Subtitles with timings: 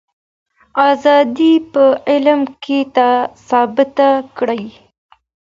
[0.89, 2.79] ازادي په عمل کي
[3.47, 4.63] ثابته کړئ.